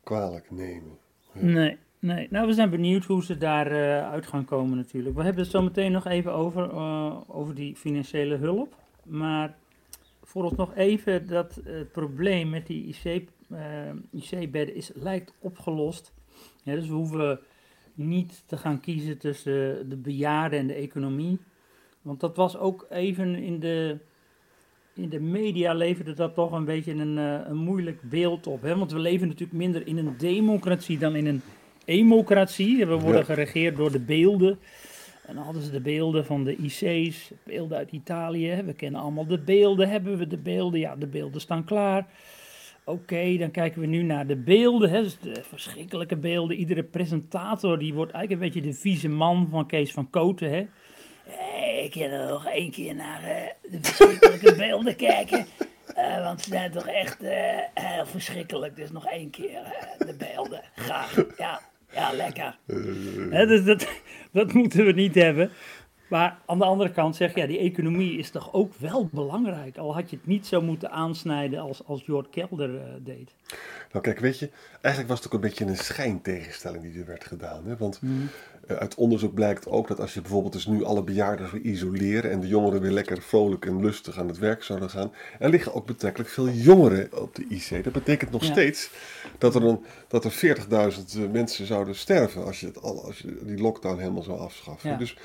[0.03, 0.97] kwalijk nemen.
[1.33, 2.27] Nee, nee.
[2.29, 5.15] Nou, we zijn benieuwd hoe ze daaruit uit gaan komen natuurlijk.
[5.15, 8.75] We hebben het zo meteen nog even over, eh, over die financiële hulp.
[9.03, 9.57] Maar
[10.23, 13.59] voor ons nog even dat het probleem met die IC, eh,
[14.11, 16.13] IC-bedden is, lijkt opgelost.
[16.63, 17.39] Ja, dus we hoeven
[17.93, 21.39] niet te gaan kiezen tussen de bejaarden en de economie.
[22.01, 23.97] Want dat was ook even in de,
[25.01, 28.61] in de media leverde dat toch een beetje een, eh, een moeilijk beeld op.
[28.61, 28.77] Hè?
[28.77, 31.41] Want we leven natuurlijk minder in een democratie dan in een
[31.85, 32.85] emocratie.
[32.85, 33.23] We worden Ja.
[33.25, 34.59] geregeerd door de beelden.
[35.25, 38.61] En hadden ze de beelden van de IC's, beelden uit Italië.
[38.65, 39.89] We kennen allemaal de beelden.
[39.89, 40.79] Hebben we de beelden?
[40.79, 42.07] Ja, de beelden staan klaar.
[42.83, 44.89] Oké, dan kijken we nu naar de beelden.
[44.89, 45.01] Hè.
[45.03, 46.57] Dus de verschrikkelijke beelden.
[46.57, 50.49] Iedere presentator die wordt eigenlijk een beetje de vieze man van Kees van Koten.
[50.51, 50.65] Hè.
[51.83, 55.45] Ik er nog één keer naar eh, de verschrikkelijke beelden kijken.
[55.95, 58.75] Eh, want ze zijn toch echt eh, heel verschrikkelijk.
[58.75, 59.61] Dus nog één keer
[59.97, 60.61] de beelden.
[60.75, 61.23] Graag.
[61.37, 61.61] Ja,
[61.91, 62.57] ja lekker.
[63.29, 63.87] Dus dat,
[64.31, 65.51] dat moeten we niet hebben.
[66.09, 69.77] Maar aan de andere kant zeg je, ja, die economie is toch ook wel belangrijk.
[69.77, 73.35] Al had je het niet zo moeten aansnijden als, als Jort Kelder deed.
[73.91, 74.49] Nou kijk, weet je,
[74.81, 77.65] eigenlijk was het ook een beetje een schijntegenstelling die er werd gedaan.
[77.65, 77.77] Hè?
[77.77, 78.09] Want eh,
[78.77, 82.39] uit onderzoek blijkt ook dat als je bijvoorbeeld dus nu alle bejaarden zou isoleren en
[82.39, 85.85] de jongeren weer lekker vrolijk en lustig aan het werk zouden gaan, er liggen ook
[85.85, 87.83] betrekkelijk veel jongeren op de IC.
[87.83, 88.51] Dat betekent nog Ja.
[88.51, 88.89] steeds
[89.37, 93.19] dat er, een, dat er 40.000 eh, mensen zouden sterven als je, het al, als
[93.19, 94.89] je die lockdown helemaal zou afschaffen.
[94.89, 94.97] Ja.
[94.97, 95.17] Dus,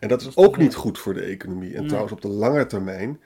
[0.00, 1.72] en dat is ook niet goed voor de economie.
[1.72, 1.86] En Nee.
[1.88, 3.20] trouwens op de lange termijn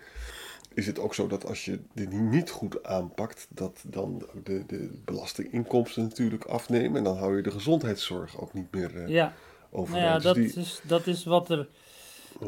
[0.74, 4.90] is het ook zo dat als je dit niet goed aanpakt, dat dan de, de
[5.04, 6.96] belastinginkomsten natuurlijk afnemen.
[6.96, 9.32] En dan hou je de gezondheidszorg ook niet meer eh Ja,
[9.76, 11.66] nou ja, Dus dat die- is, dat is wat er,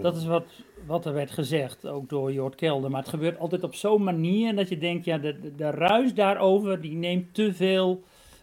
[0.02, 0.44] dat is wat,
[0.86, 2.90] wat er werd gezegd, ook door Jort Kelder.
[2.90, 6.14] Maar het gebeurt altijd op zo'n manier dat je denkt, ja, de, de, de ruis
[6.14, 8.02] daarover, die neemt te veel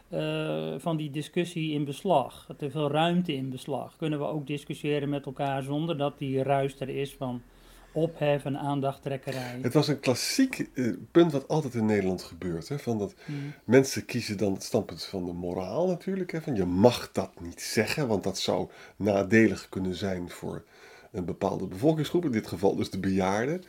[0.10, 2.48] eh, van die discussie in beslag.
[2.58, 3.96] Te veel ruimte in beslag.
[3.98, 7.42] Kunnen we ook discussiëren met elkaar zonder dat die ruis er is van
[7.96, 9.60] ophef en aandachttrekkerij.
[9.62, 12.68] Het was een klassiek eh, punt wat altijd in Nederland gebeurt.
[12.70, 13.54] Hè, van dat Hmm.
[13.64, 16.32] mensen kiezen dan het standpunt van de moraal natuurlijk.
[16.32, 20.64] Hè, van je mag dat niet zeggen, want dat zou nadelig kunnen zijn voor
[21.16, 22.26] een bepaalde bevolkingsgroep.
[22.26, 23.64] In dit geval dus de bejaarden.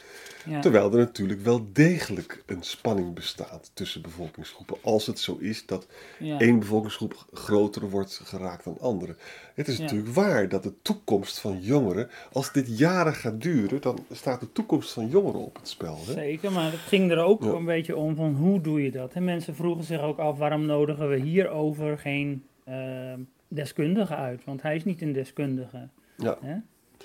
[0.47, 0.61] Ja.
[0.61, 4.77] Terwijl er natuurlijk wel degelijk een spanning bestaat tussen bevolkingsgroepen.
[4.83, 5.87] Als het zo is dat
[6.19, 6.39] Ja.
[6.39, 9.17] één bevolkingsgroep groter wordt geraakt dan andere.
[9.55, 9.83] Het is Ja.
[9.83, 14.53] natuurlijk waar dat de toekomst van jongeren, als dit jaren gaat duren, dan staat de
[14.53, 15.99] toekomst van jongeren op het spel.
[16.07, 16.13] Hè?
[16.13, 19.13] Zeker, maar het ging er ook een beetje om van hoe doe je dat?
[19.13, 23.13] En mensen vroegen zich ook af waarom nodigen we hierover geen eh,
[23.49, 24.45] deskundige uit?
[24.45, 25.89] Want hij is niet een deskundige.
[26.17, 26.39] Ja.
[26.41, 26.57] Hè?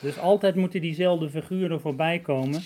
[0.01, 2.61] Dus altijd moeten diezelfde figuren voorbij komen.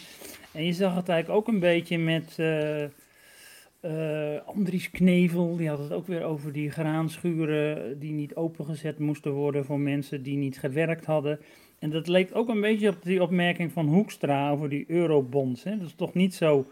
[0.52, 5.56] En je zag het eigenlijk ook een beetje met eh, eh, Andries Knevel.
[5.56, 10.24] Die had het ook weer over die graanschuren die niet opengezet moesten worden voor mensen
[10.24, 11.40] die niet gewerkt hadden.
[11.80, 15.64] En dat leek ook een beetje op die opmerking van Hoekstra over die eurobonds.
[15.64, 15.78] Hè?
[15.78, 16.66] Dat is toch niet zo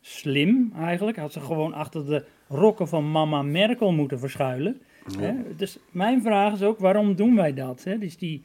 [0.00, 1.16] slim eigenlijk.
[1.16, 4.80] Had ze gewoon achter de rokken van mama Merkel moeten verschuilen.
[5.18, 5.32] Hè?
[5.56, 7.84] Dus mijn vraag is ook, waarom doen wij dat?
[7.84, 7.98] Hè?
[7.98, 8.40] Dus die,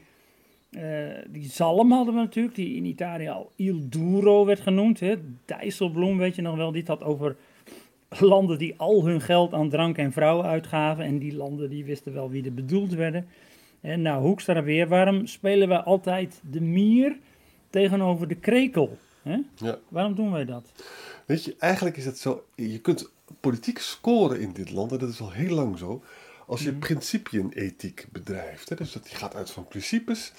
[0.71, 0.83] eh,
[1.29, 4.99] die zalm hadden we natuurlijk, die in Italië al Il Duro werd genoemd.
[4.99, 5.15] Hè?
[5.45, 7.35] Dijsselbloem, weet je nog wel, dit had over
[8.19, 11.03] landen die al hun geld aan drank en vrouwen uitgaven.
[11.03, 13.27] En die landen die wisten wel wie er bedoeld werden.
[13.81, 17.17] En nou, Hoekstra weer, waarom spelen we altijd de mier
[17.69, 18.97] tegenover de krekel?
[19.21, 19.37] Hè?
[19.55, 19.77] Ja.
[19.87, 20.71] Waarom doen wij dat?
[21.25, 25.09] Weet je, eigenlijk is het zo, je kunt politiek scoren in dit land, en dat
[25.09, 26.03] is al heel lang zo,
[26.51, 28.69] als je principienethiek bedrijft.
[28.69, 28.75] Hè?
[28.75, 30.31] Dus dat die gaat uit van principes.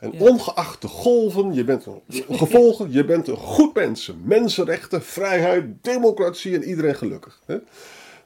[0.00, 0.18] En Ja.
[0.18, 2.00] ongeacht de golven, je bent een
[2.38, 4.12] gevolgen, je bent een goed mens.
[4.22, 7.40] Mensenrechten, vrijheid, democratie en iedereen gelukkig.
[7.46, 7.56] Hè?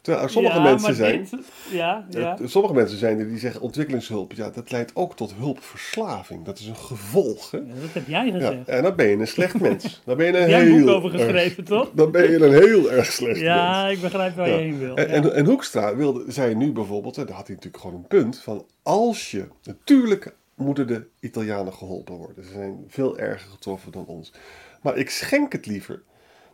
[0.04, 1.18] Terwijl er sommige Ja, mensen zijn.
[1.30, 2.36] dit- ja, ja.
[2.44, 6.44] Sommige mensen zijn er die zeggen ontwikkelingshulp, ja, dat leidt ook tot hulpverslaving.
[6.44, 7.50] Dat is een gevolg.
[7.50, 7.58] Hè?
[7.66, 8.68] Dat heb jij gezegd.
[8.68, 10.02] en dan ben je een slecht mens.
[10.04, 11.90] Dan ben je een heel boek over erg- geschreven, toch?
[11.94, 13.44] Dan ben je een heel erg slecht mens.
[13.44, 14.96] Ja, ik begrijp waar je heen wil.
[14.96, 18.06] En, en, en Hoekstra wilde, zei nu bijvoorbeeld, en daar had hij natuurlijk gewoon een
[18.08, 22.44] punt, van als je, natuurlijk moeten de Italianen geholpen worden.
[22.44, 24.32] Ze zijn veel erger getroffen dan ons.
[24.82, 26.02] Maar ik schenk het liever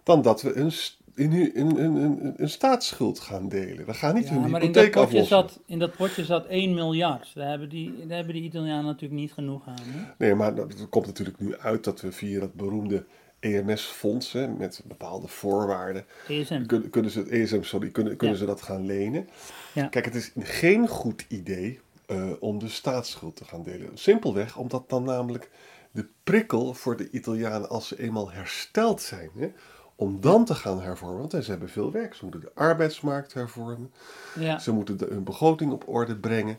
[0.02, 0.72] dan dat we een,
[1.20, 3.86] st- een, een, een, staatsschuld gaan delen.
[3.86, 6.74] We gaan niet Ja, hun maar in dat, hypotheek zat, in dat potje zat 1
[6.74, 7.30] miljard.
[7.34, 9.76] Daar hebben, die, daar hebben de Italianen natuurlijk niet genoeg aan.
[9.82, 10.12] Hè?
[10.18, 13.04] Nee, maar dat- het komt natuurlijk nu uit dat we via dat beroemde
[13.40, 16.66] EMS-fonds, met bepaalde voorwaarden, ESM.
[16.66, 18.42] kunnen, kunnen ze het ESM, sorry, kunnen, kunnen Ja.
[18.42, 19.28] ze dat gaan lenen.
[19.74, 19.86] Ja.
[19.86, 23.90] Kijk, het is geen goed idee eh, om de staatsschuld te gaan delen.
[23.94, 25.50] Simpelweg omdat dan namelijk
[25.92, 29.52] de prikkel voor de Italianen, als ze eenmaal hersteld zijn, hè,
[30.00, 32.14] om dan te gaan hervormen, want ze hebben veel werk.
[32.14, 33.92] Ze moeten de arbeidsmarkt hervormen,
[34.38, 34.58] Ja.
[34.58, 36.58] ze moeten de, hun begroting op orde brengen.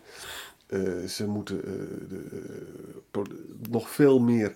[0.67, 1.71] Eh, ze moeten eh,
[2.09, 2.27] de,
[3.11, 3.21] eh,
[3.69, 4.55] nog veel meer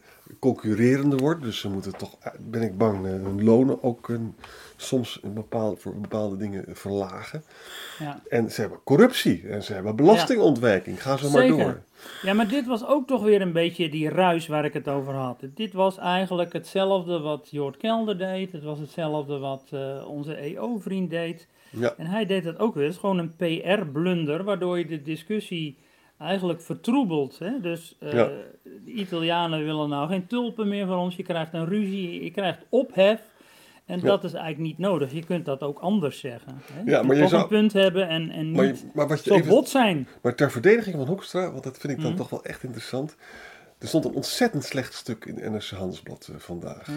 [0.54, 1.44] concurrerender worden.
[1.44, 4.16] Dus ze moeten toch, eh, ben ik bang, eh, hun lonen ook eh,
[4.76, 7.44] soms een bepaalde, voor bepaalde dingen verlagen.
[8.00, 8.22] Ja.
[8.30, 11.02] En ze hebben corruptie en ze hebben belastingontwijking.
[11.02, 11.82] Ga zo maar door.
[12.22, 15.14] ja, maar dit was ook toch weer een beetje die ruis waar ik het over
[15.14, 15.44] had.
[15.56, 18.52] Dit was eigenlijk hetzelfde wat Jort Kelder deed.
[18.52, 19.70] Het was hetzelfde wat
[20.08, 21.48] onze EO-vriend deed.
[21.70, 22.84] Ja, En hij deed dat ook weer.
[22.84, 25.78] Het is gewoon een PR-blunder, waardoor je de discussie
[26.20, 27.40] eigenlijk vertroebelt.
[27.40, 27.60] Hè?
[27.62, 28.30] Dus eh, Ja.
[28.64, 31.16] de Italianen willen nou geen tulpen meer van ons.
[31.16, 33.22] Je krijgt een ruzie, je krijgt ophef.
[33.86, 34.06] En Ja.
[34.06, 35.12] dat is eigenlijk niet nodig.
[35.12, 36.62] Je kunt dat ook anders zeggen.
[36.74, 36.82] Hè?
[36.92, 39.30] Ja, maar je zou- een punt hebben en, en maar, niet je- maar, wat je
[39.30, 40.08] zo even, bot zijn.
[40.22, 42.18] maar ter verdediging van Hoekstra, want dat vind ik dan Mhm.
[42.18, 43.16] toch wel echt interessant.
[43.80, 46.88] Er stond een ontzettend slecht stuk in NRC Handelsblad eh, vandaag.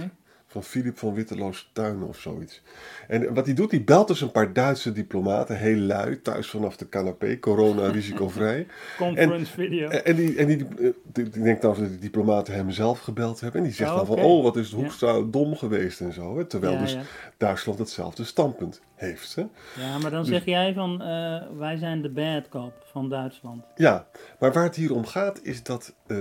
[0.51, 2.63] Van Philip van Witteloos Tuinen of zoiets.
[3.09, 6.77] En wat hij doet, hij belt dus een paar Duitse diplomaten, heel lui, thuis vanaf
[6.77, 8.67] de canapé, corona risicovrij.
[8.97, 9.89] Conference video.
[9.89, 13.41] En, die, en die, eh, die, die denkt dan dat die diplomaten hem zelf gebeld
[13.41, 13.61] hebben.
[13.61, 14.77] En die zegt Oh, dan van, oh, wat is Ja.
[14.77, 16.39] Hoekstra dom geweest en zo.
[16.39, 16.45] Hè?
[16.45, 17.03] Terwijl Ja, dus ja.
[17.37, 19.35] Duitsland hetzelfde standpunt heeft.
[19.35, 19.45] Hè?
[19.83, 23.65] ja, maar dan dus- zeg jij van, eh, wij zijn de bad cop van Duitsland.
[23.77, 24.07] Ja,
[24.39, 26.17] maar waar het hier om gaat is dat eh,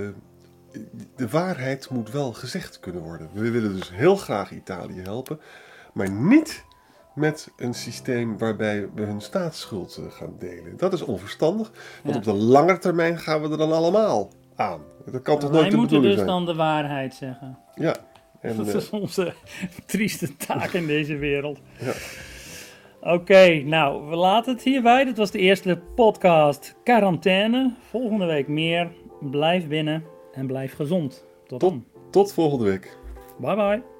[1.16, 3.28] de waarheid moet wel gezegd kunnen worden.
[3.32, 5.40] We willen dus heel graag Italië helpen,
[5.92, 6.64] maar niet
[7.14, 10.76] met een systeem waarbij we hun staatsschuld eh, gaan delen.
[10.76, 12.20] Dat is onverstandig, want Ja.
[12.32, 14.80] op de lange termijn gaan we er dan allemaal aan.
[15.10, 16.26] Dat kan toch nooit wij de moeten dus zijn?
[16.26, 17.58] dan de waarheid zeggen.
[17.74, 17.96] Ja.
[18.40, 19.32] En, dat eh, is onze
[19.86, 21.58] trieste taak in deze wereld.
[21.80, 21.92] Ja.
[23.00, 25.04] Oké, nou, we laten het hierbij.
[25.04, 27.72] Dit was de eerste podcast Quarantaine.
[27.90, 28.90] Volgende week meer.
[29.20, 30.04] Blijf binnen
[30.38, 31.24] en blijf gezond.
[31.46, 31.84] Tot dan.
[32.10, 32.98] tot volgende week.
[33.38, 33.97] Bye bye.